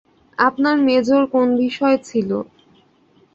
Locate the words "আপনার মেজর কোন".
0.37-1.47